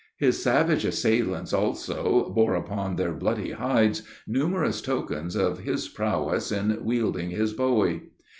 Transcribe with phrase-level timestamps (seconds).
[0.17, 6.83] His savage assailants also, bore upon their bloody hides numerous tokens of his prowess in
[6.83, 8.09] wielding his bowie.